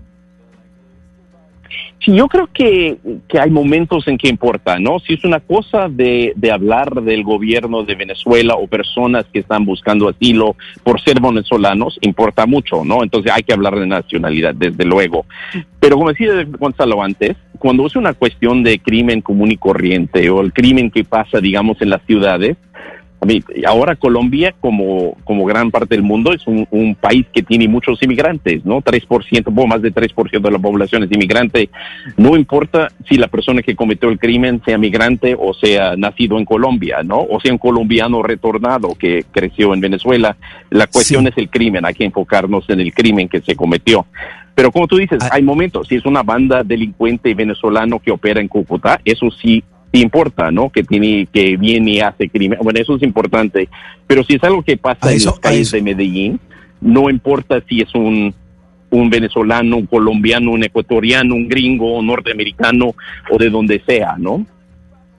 Sí, 2.04 2.16
yo 2.16 2.28
creo 2.28 2.48
que, 2.54 2.98
que, 3.28 3.40
hay 3.40 3.50
momentos 3.50 4.08
en 4.08 4.18
que 4.18 4.30
importa, 4.30 4.80
¿no? 4.80 5.00
Si 5.00 5.14
es 5.16 5.24
una 5.26 5.40
cosa 5.40 5.90
de, 5.90 6.32
de, 6.36 6.52
hablar 6.52 7.02
del 7.02 7.24
gobierno 7.24 7.84
de 7.84 7.96
Venezuela 7.96 8.56
o 8.56 8.68
personas 8.68 9.26
que 9.34 9.40
están 9.40 9.66
buscando 9.66 10.08
asilo 10.08 10.56
por 10.84 11.02
ser 11.02 11.20
venezolanos, 11.20 11.98
importa 12.02 12.46
mucho, 12.46 12.86
¿no? 12.86 13.04
Entonces 13.04 13.32
hay 13.34 13.44
que 13.44 13.54
hablar 13.54 13.78
de 13.78 13.88
nacionalidad, 13.88 14.54
desde 14.54 14.86
luego. 14.86 15.26
Pero 15.80 15.98
como 15.98 16.10
decía 16.10 16.46
Gonzalo 16.60 17.02
antes, 17.02 17.36
cuando 17.58 17.86
es 17.86 17.96
una 17.96 18.14
cuestión 18.14 18.64
de 18.64 18.80
crimen 18.80 19.22
común 19.22 19.52
y 19.52 19.58
corriente 19.58 20.30
o 20.30 20.42
el 20.42 20.54
crimen 20.54 20.92
que 20.92 21.04
pasa, 21.04 21.40
digamos, 21.40 21.82
en 21.82 21.90
las 21.90 22.02
ciudades, 22.04 22.58
a 23.20 23.26
mí, 23.26 23.44
ahora 23.66 23.96
Colombia, 23.96 24.54
como, 24.60 25.18
como 25.24 25.44
gran 25.46 25.72
parte 25.72 25.96
del 25.96 26.04
mundo, 26.04 26.34
es 26.34 26.46
un, 26.46 26.68
un 26.70 26.94
país 26.94 27.26
que 27.34 27.42
tiene 27.42 27.68
muchos 27.68 28.02
inmigrantes, 28.04 28.64
¿no? 28.64 28.82
3%, 28.82 29.44
poco 29.44 29.68
más 29.68 29.82
de 29.82 29.92
3% 29.92 30.40
de 30.40 30.52
la 30.52 30.60
población 30.60 31.04
es 31.04 31.12
inmigrante. 31.12 31.70
No 32.16 32.36
importa 32.36 32.92
si 33.10 33.18
la 33.18 33.28
persona 33.28 33.64
que 33.64 33.76
cometió 33.76 34.10
el 34.10 34.20
crimen 34.20 34.62
sea 34.64 34.78
migrante 34.78 35.36
o 35.38 35.54
sea 35.56 35.96
nacido 35.96 36.38
en 36.38 36.46
Colombia, 36.46 37.02
¿no? 37.04 37.22
O 37.22 37.40
sea 37.40 37.52
un 37.52 37.58
colombiano 37.58 38.22
retornado 38.22 38.94
que 38.94 39.26
creció 39.32 39.74
en 39.74 39.82
Venezuela. 39.82 40.38
La 40.70 40.86
cuestión 40.86 41.28
es 41.28 41.38
el 41.38 41.50
crimen, 41.50 41.86
hay 41.86 41.96
que 41.96 42.06
enfocarnos 42.06 42.70
en 42.70 42.82
el 42.82 42.94
crimen 42.94 43.30
que 43.30 43.42
se 43.42 43.56
cometió. 43.56 44.06
Pero 44.54 44.72
como 44.72 44.88
tú 44.88 44.98
dices, 44.98 45.20
ah. 45.22 45.30
hay 45.32 45.42
momentos, 45.42 45.88
si 45.88 45.96
es 45.96 46.06
una 46.06 46.22
banda 46.22 46.64
delincuente 46.64 47.34
venezolano 47.34 48.00
que 48.00 48.12
opera 48.12 48.42
en 48.42 48.48
Cúcuta, 48.48 49.02
eso 49.06 49.32
sí 49.32 49.64
importa, 49.94 50.52
¿no? 50.52 50.70
Que 50.70 50.84
tiene, 50.84 51.28
que 51.32 51.58
viene 51.58 51.92
y 51.92 52.00
hace 52.00 52.30
crimen. 52.30 52.60
Bueno, 52.62 52.80
eso 52.80 52.96
es 52.96 53.04
importante. 53.04 53.70
Pero 54.06 54.24
si 54.24 54.36
es 54.36 54.44
algo 54.44 54.64
que 54.64 54.78
pasa 54.78 55.12
en 55.12 55.24
los 55.24 55.40
calles 55.40 55.72
de 55.72 55.82
Medellín, 55.82 56.40
no 56.82 57.10
importa 57.10 57.62
si 57.68 57.82
es 57.82 57.94
un, 57.96 58.34
un 58.90 59.10
venezolano, 59.10 59.78
un 59.78 59.86
colombiano, 59.86 60.52
un 60.52 60.64
ecuatoriano, 60.64 61.36
un 61.36 61.48
gringo, 61.48 61.98
un 61.98 62.08
norteamericano 62.08 62.96
o 63.30 63.38
de 63.38 63.50
donde 63.50 63.82
sea, 63.86 64.16
¿no? 64.18 64.46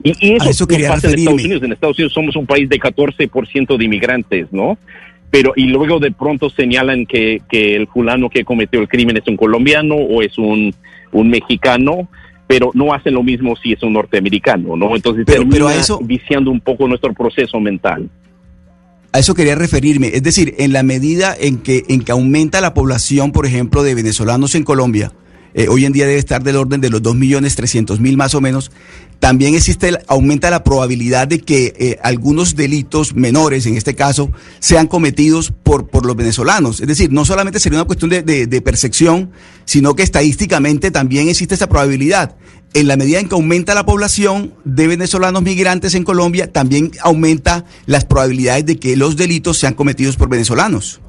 Y, 0.01 0.11
eso, 0.35 0.65
pasa 0.65 1.09
en 1.09 1.19
Estados 1.19 1.43
Unidos. 1.43 1.63
En 1.63 1.71
Estados 1.73 1.97
Unidos 1.97 2.13
somos 2.13 2.35
un 2.37 2.45
país 2.45 2.69
de 2.69 2.79
14% 2.79 3.77
de 3.77 3.83
inmigrantes, 3.83 4.47
¿no? 4.51 4.77
pero 5.31 5.53
y 5.55 5.65
luego 5.65 5.99
de 5.99 6.11
pronto 6.11 6.49
señalan 6.49 7.05
que, 7.05 7.41
que 7.49 7.75
el 7.75 7.87
fulano 7.87 8.29
que 8.29 8.43
cometió 8.43 8.79
el 8.79 8.87
crimen 8.87 9.17
es 9.17 9.27
un 9.27 9.37
colombiano 9.37 9.95
o 9.95 10.21
es 10.21 10.37
un, 10.37 10.73
un 11.11 11.29
mexicano, 11.29 12.07
pero 12.49 12.71
no 12.73 12.91
hacen 12.95 13.13
lo 13.13 13.21
mismo 13.21 13.55
si 13.57 13.73
es 13.73 13.83
un 13.83 13.93
norteamericano, 13.93 14.75
¿no? 14.75 14.95
Entonces 14.95 15.23
pero, 15.23 15.41
termina 15.43 15.71
eso, 15.75 15.99
viciando 16.01 16.49
un 16.49 16.59
poco 16.59 16.87
nuestro 16.87 17.13
proceso 17.13 17.59
mental. 17.59 18.09
A 19.11 19.19
eso 19.19 19.35
quería 19.35 19.53
referirme, 19.53 20.07
es 20.07 20.23
decir, 20.23 20.55
en 20.57 20.73
la 20.73 20.81
medida 20.81 21.35
en 21.39 21.59
que, 21.59 21.83
en 21.89 22.01
que 22.01 22.11
aumenta 22.11 22.59
la 22.59 22.73
población, 22.73 23.31
por 23.33 23.45
ejemplo, 23.45 23.83
de 23.83 23.93
venezolanos 23.93 24.55
en 24.55 24.63
Colombia, 24.63 25.11
eh, 25.53 25.67
hoy 25.67 25.85
en 25.85 25.93
día 25.93 26.05
debe 26.05 26.19
estar 26.19 26.43
del 26.43 26.55
orden 26.55 26.81
de 26.81 26.89
los 26.89 27.01
2.300.000 27.01 28.17
más 28.17 28.35
o 28.35 28.41
menos, 28.41 28.71
también 29.19 29.53
existe, 29.53 29.97
aumenta 30.07 30.49
la 30.49 30.63
probabilidad 30.63 31.27
de 31.27 31.39
que 31.39 31.73
eh, 31.77 31.99
algunos 32.03 32.55
delitos 32.55 33.15
menores, 33.15 33.65
en 33.65 33.75
este 33.75 33.93
caso, 33.93 34.31
sean 34.59 34.87
cometidos 34.87 35.51
por, 35.51 35.89
por 35.89 36.05
los 36.05 36.15
venezolanos. 36.15 36.79
Es 36.79 36.87
decir, 36.87 37.11
no 37.11 37.25
solamente 37.25 37.59
sería 37.59 37.79
una 37.79 37.85
cuestión 37.85 38.09
de, 38.09 38.23
de, 38.23 38.61
percepción, 38.61 39.31
sino 39.65 39.95
que 39.95 40.03
estadísticamente 40.03 40.89
también 40.89 41.27
existe 41.27 41.55
esa 41.55 41.67
probabilidad. 41.67 42.37
En 42.73 42.87
la 42.87 42.95
medida 42.95 43.19
en 43.19 43.27
que 43.27 43.35
aumenta 43.35 43.75
la 43.75 43.85
población 43.85 44.53
de 44.63 44.87
venezolanos 44.87 45.43
migrantes 45.43 45.95
en 45.95 46.03
Colombia, 46.05 46.51
también 46.51 46.91
aumenta 47.01 47.65
las 47.87 48.05
probabilidades 48.05 48.65
de 48.67 48.77
que 48.77 48.95
los 48.95 49.17
delitos 49.17 49.57
sean 49.57 49.73
cometidos 49.73 50.15
por 50.15 50.29
venezolanos. 50.29 51.01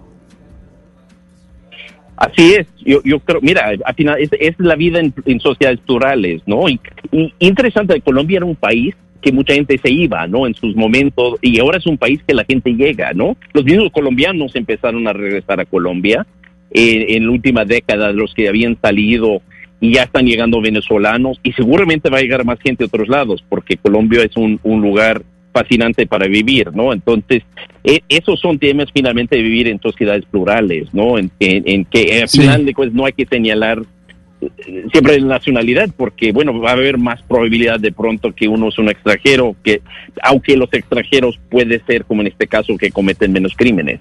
Así 2.20 2.52
es, 2.52 2.66
yo, 2.84 3.00
yo 3.02 3.18
creo, 3.20 3.40
mira, 3.40 3.72
al 3.82 3.94
final 3.94 4.20
es, 4.20 4.28
es 4.38 4.54
la 4.58 4.74
vida 4.76 5.00
en, 5.00 5.40
sociedades 5.40 5.80
plurales, 5.80 6.42
¿no? 6.44 6.68
Y, 6.68 6.78
interesante, 7.38 7.98
Colombia 8.02 8.36
era 8.36 8.44
un 8.44 8.56
país 8.56 8.94
que 9.22 9.32
mucha 9.32 9.54
gente 9.54 9.78
se 9.82 9.90
iba, 9.90 10.26
¿no? 10.26 10.46
En 10.46 10.54
sus 10.54 10.76
momentos, 10.76 11.38
y 11.40 11.58
ahora 11.58 11.78
es 11.78 11.86
un 11.86 11.96
país 11.96 12.20
que 12.26 12.34
la 12.34 12.44
gente 12.44 12.72
llega, 12.72 13.14
¿no? 13.14 13.38
Los 13.54 13.64
mismos 13.64 13.90
colombianos 13.90 14.54
empezaron 14.54 15.08
a 15.08 15.14
regresar 15.14 15.60
a 15.60 15.64
Colombia 15.64 16.26
en 16.72 17.24
la 17.24 17.32
última 17.32 17.64
década, 17.64 18.12
los 18.12 18.34
que 18.34 18.48
habían 18.48 18.76
salido 18.82 19.40
y 19.80 19.94
ya 19.94 20.02
están 20.02 20.26
llegando 20.26 20.60
venezolanos, 20.60 21.40
y 21.42 21.52
seguramente 21.52 22.10
va 22.10 22.18
a 22.18 22.20
llegar 22.20 22.44
más 22.44 22.60
gente 22.60 22.84
a 22.84 22.88
otros 22.88 23.08
lados, 23.08 23.42
porque 23.48 23.78
Colombia 23.78 24.22
es 24.24 24.36
un, 24.36 24.60
un 24.62 24.82
lugar 24.82 25.22
fascinante 25.54 26.06
para 26.06 26.26
vivir, 26.26 26.70
¿no? 26.74 26.92
Entonces, 26.92 27.44
e, 27.84 28.02
esos 28.08 28.40
son 28.40 28.58
temas 28.58 28.88
finalmente 28.92 29.36
de 29.36 29.42
vivir 29.42 29.68
en 29.68 29.80
sociedades 29.80 30.24
plurales, 30.26 30.92
¿no? 30.92 31.18
En, 31.18 31.30
que 31.84 32.20
al 32.22 32.28
final 32.28 32.66
de 32.66 32.74
cuentas 32.74 32.96
no 32.96 33.06
hay 33.06 33.12
que 33.12 33.26
señalar 33.26 33.82
eh, 34.40 34.84
siempre 34.92 35.20
la 35.20 35.38
nacionalidad, 35.38 35.88
porque 35.96 36.32
bueno, 36.32 36.58
va 36.60 36.70
a 36.70 36.74
haber 36.74 36.98
más 36.98 37.22
probabilidad 37.22 37.80
de 37.80 37.92
pronto 37.92 38.32
que 38.32 38.48
uno 38.48 38.68
es 38.68 38.78
un 38.78 38.88
extranjero, 38.88 39.56
que 39.62 39.82
aunque 40.22 40.56
los 40.56 40.72
extranjeros 40.72 41.38
puede 41.50 41.82
ser, 41.84 42.04
como 42.04 42.22
en 42.22 42.28
este 42.28 42.46
caso, 42.46 42.76
que 42.76 42.90
cometen 42.90 43.32
menos 43.32 43.54
crímenes. 43.54 44.00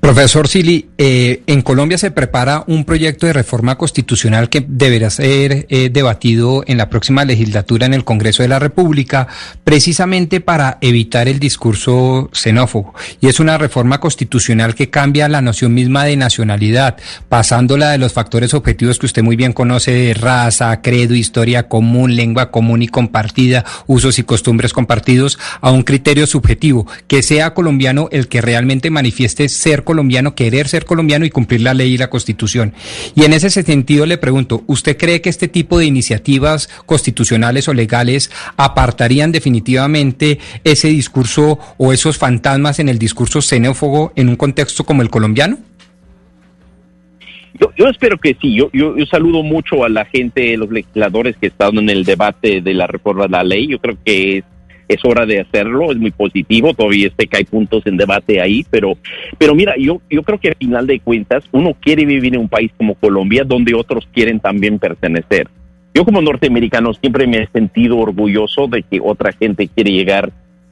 Profesor 0.00 0.48
Sili, 0.48 0.88
eh, 0.98 1.42
en 1.46 1.62
Colombia 1.62 1.98
se 1.98 2.10
prepara 2.10 2.64
un 2.66 2.84
proyecto 2.84 3.26
de 3.26 3.32
reforma 3.32 3.76
constitucional 3.76 4.48
que 4.48 4.64
deberá 4.66 5.10
ser 5.10 5.66
eh, 5.68 5.90
debatido 5.90 6.64
en 6.66 6.78
la 6.78 6.88
próxima 6.88 7.24
legislatura 7.24 7.86
en 7.86 7.94
el 7.94 8.04
Congreso 8.04 8.42
de 8.42 8.48
la 8.48 8.58
República, 8.58 9.26
precisamente 9.64 10.40
para 10.40 10.78
evitar 10.80 11.28
el 11.28 11.38
discurso 11.38 12.30
xenófobo. 12.32 12.94
Y 13.20 13.28
es 13.28 13.40
una 13.40 13.58
reforma 13.58 14.00
constitucional 14.00 14.74
que 14.74 14.90
cambia 14.90 15.28
la 15.28 15.42
noción 15.42 15.74
misma 15.74 16.04
de 16.04 16.16
nacionalidad, 16.16 16.96
pasándola 17.28 17.90
de 17.90 17.98
los 17.98 18.12
factores 18.12 18.54
objetivos 18.54 18.98
que 18.98 19.06
usted 19.06 19.22
muy 19.22 19.36
bien 19.36 19.52
conoce 19.52 19.92
de 19.92 20.14
raza, 20.14 20.80
credo, 20.82 21.14
historia 21.14 21.68
común, 21.68 22.16
lengua 22.16 22.50
común 22.50 22.82
y 22.82 22.88
compartida, 22.88 23.64
usos 23.86 24.18
y 24.18 24.22
costumbres 24.22 24.72
compartidos, 24.72 25.38
a 25.60 25.70
un 25.70 25.82
criterio 25.82 26.26
subjetivo, 26.26 26.86
que 27.06 27.22
sea 27.22 27.54
colombiano 27.54 28.08
el 28.12 28.28
que 28.28 28.40
realmente 28.40 28.90
manifieste 28.90 29.48
ser 29.48 29.75
colombiano, 29.84 30.34
querer 30.34 30.68
ser 30.68 30.84
colombiano 30.84 31.24
y 31.24 31.30
cumplir 31.30 31.60
la 31.60 31.74
ley 31.74 31.94
y 31.94 31.98
la 31.98 32.10
constitución. 32.10 32.72
Y 33.14 33.24
en 33.24 33.32
ese 33.32 33.50
sentido 33.50 34.06
le 34.06 34.18
pregunto, 34.18 34.62
¿usted 34.66 34.96
cree 34.96 35.20
que 35.20 35.28
este 35.28 35.48
tipo 35.48 35.78
de 35.78 35.86
iniciativas 35.86 36.68
constitucionales 36.86 37.68
o 37.68 37.74
legales 37.74 38.30
apartarían 38.56 39.32
definitivamente 39.32 40.38
ese 40.64 40.88
discurso 40.88 41.58
o 41.78 41.92
esos 41.92 42.18
fantasmas 42.18 42.78
en 42.78 42.88
el 42.88 42.98
discurso 42.98 43.40
xenófobo 43.40 44.12
en 44.16 44.28
un 44.28 44.36
contexto 44.36 44.84
como 44.84 45.02
el 45.02 45.10
colombiano? 45.10 45.58
Yo, 47.76 47.88
espero 47.88 48.18
que 48.18 48.36
sí. 48.40 48.54
Yo, 48.54 48.70
yo, 48.72 48.96
yo, 48.96 49.06
saludo 49.06 49.42
mucho 49.42 49.84
a 49.84 49.88
la 49.88 50.04
gente, 50.04 50.56
los 50.56 50.70
legisladores 50.70 51.36
que 51.38 51.46
están 51.46 51.78
en 51.78 51.88
el 51.88 52.04
debate 52.04 52.60
de 52.60 52.74
la 52.74 52.86
reforma 52.86 53.24
de 53.24 53.30
la 53.30 53.44
ley. 53.44 53.68
Yo 53.68 53.78
creo 53.78 53.96
que 54.04 54.38
es 54.38 54.44
es 54.88 55.04
hora 55.04 55.26
de 55.26 55.40
hacerlo, 55.40 55.90
es 55.90 55.98
muy 55.98 56.10
positivo, 56.10 56.74
todavía 56.74 57.10
sé 57.16 57.26
que 57.26 57.38
hay 57.38 57.44
puntos 57.44 57.86
en 57.86 57.96
debate 57.96 58.40
ahí, 58.40 58.64
pero, 58.70 58.96
pero 59.38 59.54
mira, 59.54 59.74
yo, 59.78 60.00
yo 60.08 60.22
creo 60.22 60.38
que 60.38 60.48
al 60.48 60.56
final 60.56 60.86
de 60.86 61.00
cuentas 61.00 61.44
uno 61.52 61.74
quiere 61.80 62.04
vivir 62.04 62.34
en 62.34 62.42
un 62.42 62.48
país 62.48 62.70
como 62.76 62.94
Colombia 62.94 63.44
donde 63.44 63.74
otros 63.74 64.08
quieren 64.12 64.40
también 64.40 64.78
pertenecer. 64.78 65.48
Yo 65.94 66.04
como 66.04 66.20
norteamericano 66.20 66.92
siempre 66.92 67.26
me 67.26 67.38
he 67.38 67.46
sentido 67.48 67.96
orgulloso 67.98 68.66
de 68.66 68.82
que 68.82 69.00
otra 69.02 69.32
gente 69.32 69.66
quiere 69.66 69.92
llegar 69.92 70.30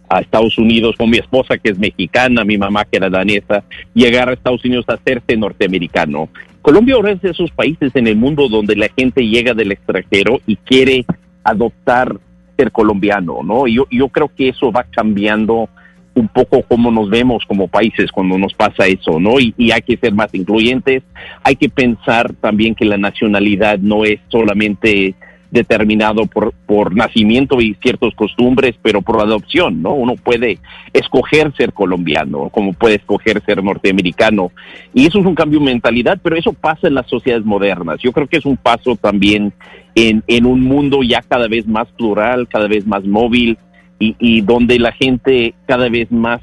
a 0.09 0.21
Estados 0.21 0.59
Unidos 0.59 0.97
con 0.97 1.11
mi 1.11 1.17
esposa 1.17 1.57
que 1.57 1.71
es 1.71 1.79
mexicana, 1.79 2.45
mi 2.45 2.59
mamá 2.59 2.85
que 2.85 2.99
era 2.99 3.09
danesa, 3.09 3.65
llegar 3.95 4.29
a 4.29 4.35
Estados 4.35 4.65
Unidos 4.65 4.85
a 4.89 4.95
hacerse 4.95 5.37
norteamericano. 5.37 6.29
Colombia 6.63 6.95
ahora 6.95 7.13
es 7.13 7.23
de 7.23 7.31
esos 7.31 7.51
países 7.51 7.95
en 7.97 8.07
el 8.07 8.17
mundo 8.17 8.49
donde 8.49 8.77
la 8.77 8.89
gente 8.89 9.27
llega 9.27 9.55
del 9.55 9.73
extranjero 9.73 10.41
y 10.47 10.57
quiere 10.57 11.05
adoptar 11.43 12.17
ser 12.57 12.73
colombiano, 12.73 13.43
¿no? 13.43 13.67
Yo, 13.67 13.87
yo 13.91 14.09
creo 14.09 14.31
que 14.35 14.49
eso 14.49 14.71
va 14.73 14.85
cambiando 14.85 15.69
un 16.15 16.29
poco 16.29 16.63
cómo 16.63 16.91
nos 16.91 17.11
vemos 17.11 17.45
como 17.47 17.67
países 17.67 18.13
cuando 18.13 18.39
nos 18.39 18.55
pasa 18.55 18.87
eso, 18.87 19.19
¿no? 19.19 19.41
Y, 19.41 19.53
y, 19.57 19.73
hay 19.73 19.83
que 19.83 19.97
ser 19.97 20.15
más 20.15 20.33
incluyentes, 20.33 21.03
hay 21.43 21.57
que 21.57 21.69
pensar 21.69 22.33
también 22.35 22.75
que 22.75 22.85
la 22.85 22.97
nacionalidad 22.97 23.79
no 23.79 24.05
es 24.05 24.21
solamente 24.29 25.15
determinado 25.55 26.27
por, 26.27 26.53
por 26.67 26.97
nacimiento 26.97 27.61
y 27.61 27.77
ciertas 27.81 28.13
costumbres, 28.17 28.75
pero 28.83 29.03
por 29.03 29.21
adopción, 29.21 29.83
¿no? 29.83 29.95
Uno 29.95 30.17
puede 30.17 30.59
escoger 30.93 31.55
ser 31.57 31.73
colombiano, 31.73 32.49
como 32.51 32.73
puede 32.73 32.97
escoger 32.97 33.41
ser 33.47 33.63
norteamericano. 33.63 34.51
Y 34.93 35.07
eso 35.07 35.21
es 35.21 35.27
un 35.27 35.37
cambio 35.37 35.61
de 35.61 35.67
mentalidad, 35.67 36.19
pero 36.21 36.37
eso 36.37 36.53
pasa 36.53 36.89
en 36.89 36.95
las 36.95 37.07
sociedades 37.07 37.47
modernas. 37.47 38.01
Yo 38.03 38.13
creo 38.13 38.27
que 38.27 38.39
es 38.39 38.45
un 38.45 38.57
paso 38.57 38.97
también 38.97 39.53
en, 39.95 40.25
en 40.27 40.45
un 40.45 40.61
mundo 40.61 41.05
ya 41.05 41.23
cada 41.23 41.47
vez 41.47 41.69
más 41.69 41.87
plural, 41.93 42.49
cada 42.49 42.67
vez 42.67 42.85
más 42.85 43.05
móvil 43.05 43.57
y, 44.01 44.17
y 44.19 44.41
donde 44.41 44.81
la 44.81 44.91
gente 44.91 45.55
cada 45.67 45.89
vez 45.89 46.11
más, 46.11 46.41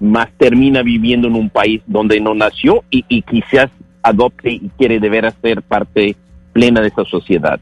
más 0.00 0.28
termina 0.38 0.82
viviendo 0.82 1.28
en 1.28 1.34
un 1.34 1.50
país 1.50 1.82
donde 1.86 2.20
no 2.20 2.34
nació 2.34 2.84
y, 2.90 3.04
y 3.10 3.20
quizás 3.20 3.68
adopte 4.02 4.50
y 4.50 4.70
quiere 4.78 4.98
de 4.98 5.10
veras 5.10 5.34
ser 5.42 5.60
parte 5.60 6.16
plena 6.54 6.80
de 6.80 6.88
esa 6.88 7.04
sociedad. 7.04 7.60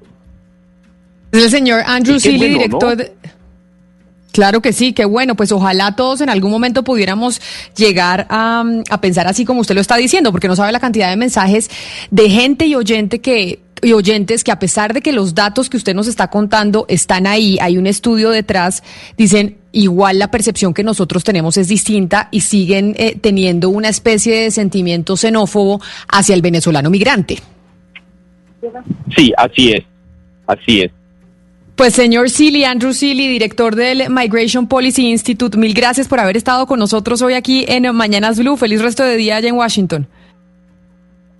Es 1.34 1.42
el 1.42 1.50
señor 1.50 1.82
Andrew 1.84 2.20
Seeley, 2.20 2.38
bueno, 2.38 2.54
¿no? 2.54 2.58
director 2.58 2.96
de... 2.96 3.12
Claro 4.30 4.62
que 4.62 4.72
sí, 4.72 4.92
qué 4.92 5.04
bueno, 5.04 5.34
pues 5.34 5.50
ojalá 5.52 5.96
todos 5.96 6.20
en 6.20 6.28
algún 6.28 6.50
momento 6.50 6.84
pudiéramos 6.84 7.40
llegar 7.76 8.26
a, 8.30 8.64
a 8.88 9.00
pensar 9.00 9.26
así 9.26 9.44
como 9.44 9.60
usted 9.60 9.74
lo 9.74 9.80
está 9.80 9.96
diciendo, 9.96 10.30
porque 10.30 10.48
no 10.48 10.56
sabe 10.56 10.70
la 10.70 10.80
cantidad 10.80 11.10
de 11.10 11.16
mensajes 11.16 11.70
de 12.10 12.30
gente 12.30 12.66
y 12.66 12.74
oyente 12.76 13.20
que 13.20 13.60
y 13.82 13.92
oyentes 13.92 14.44
que 14.44 14.52
a 14.52 14.58
pesar 14.58 14.94
de 14.94 15.02
que 15.02 15.12
los 15.12 15.34
datos 15.34 15.68
que 15.68 15.76
usted 15.76 15.94
nos 15.94 16.06
está 16.06 16.28
contando 16.28 16.86
están 16.88 17.26
ahí, 17.26 17.58
hay 17.60 17.76
un 17.78 17.86
estudio 17.86 18.30
detrás, 18.30 18.82
dicen 19.16 19.58
igual 19.72 20.18
la 20.18 20.30
percepción 20.30 20.72
que 20.72 20.84
nosotros 20.84 21.24
tenemos 21.24 21.56
es 21.56 21.68
distinta 21.68 22.28
y 22.30 22.40
siguen 22.42 22.94
eh, 22.96 23.18
teniendo 23.20 23.68
una 23.68 23.88
especie 23.88 24.40
de 24.40 24.50
sentimiento 24.50 25.16
xenófobo 25.16 25.80
hacia 26.08 26.34
el 26.34 26.42
venezolano 26.42 26.90
migrante. 26.90 27.38
Sí, 29.16 29.32
así 29.36 29.72
es, 29.72 29.84
así 30.46 30.80
es. 30.82 30.90
Pues 31.76 31.92
señor 31.94 32.30
Seeley, 32.30 32.64
Andrew 32.64 32.92
Seeley, 32.92 33.26
director 33.28 33.74
del 33.74 34.08
Migration 34.08 34.68
Policy 34.68 35.10
Institute, 35.10 35.58
mil 35.58 35.74
gracias 35.74 36.06
por 36.06 36.20
haber 36.20 36.36
estado 36.36 36.66
con 36.66 36.78
nosotros 36.78 37.20
hoy 37.20 37.34
aquí 37.34 37.64
en 37.66 37.92
Mañanas 37.94 38.38
Blue. 38.38 38.56
Feliz 38.56 38.80
resto 38.80 39.02
de 39.02 39.16
día 39.16 39.36
allá 39.36 39.48
en 39.48 39.56
Washington. 39.56 40.08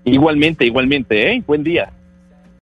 Igualmente, 0.05 0.67
igualmente, 0.67 1.33
¿eh? 1.33 1.43
Buen 1.47 1.63
día. 1.63 1.93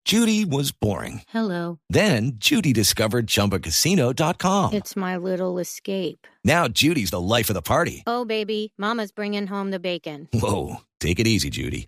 Judy 0.06 0.46
was 0.46 0.72
boring. 0.72 1.24
Hello. 1.34 1.80
Then 1.90 2.34
Judy 2.40 2.72
discovered 2.72 3.26
ChumbaCasino.com. 3.26 4.74
It's 4.74 4.96
my 4.96 5.18
little 5.18 5.58
escape. 5.58 6.28
Now 6.44 6.68
Judy's 6.68 7.10
the 7.10 7.20
life 7.20 7.50
of 7.50 7.56
the 7.56 7.64
party. 7.64 8.04
Oh, 8.06 8.24
baby, 8.24 8.74
Mama's 8.78 9.12
bringing 9.12 9.48
home 9.48 9.72
the 9.72 9.80
bacon. 9.80 10.30
Whoa, 10.32 10.82
take 11.00 11.20
it 11.20 11.26
easy, 11.26 11.50
Judy. 11.50 11.88